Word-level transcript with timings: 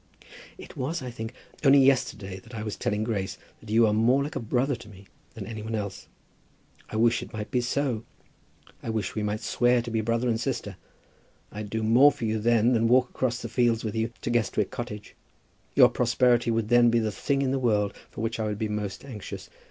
"It 0.57 0.75
was, 0.75 1.03
I 1.03 1.11
think, 1.11 1.31
only 1.63 1.77
yesterday 1.77 2.39
that 2.39 2.55
I 2.55 2.63
was 2.63 2.75
telling 2.75 3.03
Grace 3.03 3.37
that 3.59 3.69
you 3.69 3.85
are 3.85 3.93
more 3.93 4.23
like 4.23 4.35
a 4.35 4.39
brother 4.39 4.73
to 4.77 4.89
me 4.89 5.05
than 5.35 5.45
any 5.45 5.61
one 5.61 5.75
else. 5.75 6.07
I 6.89 6.95
wish 6.95 7.21
it 7.21 7.33
might 7.33 7.51
be 7.51 7.61
so. 7.61 8.03
I 8.81 8.89
wish 8.89 9.13
we 9.13 9.21
might 9.21 9.41
swear 9.41 9.79
to 9.83 9.91
be 9.91 10.01
brother 10.01 10.27
and 10.27 10.39
sister. 10.39 10.75
I'd 11.51 11.69
do 11.69 11.83
more 11.83 12.11
for 12.11 12.25
you 12.25 12.39
then 12.39 12.73
than 12.73 12.87
walk 12.87 13.11
across 13.11 13.43
the 13.43 13.47
fields 13.47 13.83
with 13.83 13.95
you 13.95 14.11
to 14.21 14.31
Guestwick 14.31 14.71
Cottage. 14.71 15.15
Your 15.75 15.89
prosperity 15.89 16.49
would 16.49 16.69
then 16.69 16.89
be 16.89 16.97
the 16.97 17.11
thing 17.11 17.43
in 17.43 17.51
the 17.51 17.59
world 17.59 17.93
for 18.09 18.21
which 18.21 18.39
I 18.39 18.47
should 18.49 18.57
be 18.57 18.69
most 18.69 19.05
anxious. 19.05 19.51